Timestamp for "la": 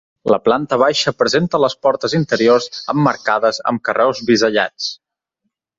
0.33-0.37